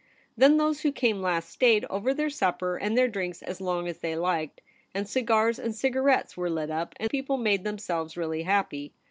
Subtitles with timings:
[0.35, 3.99] Then those who came last stayed over their supper and their drinks as long as
[3.99, 4.59] they liked,
[4.95, 8.93] and cigars and cigarettes were lit up, and people made themselves really happy.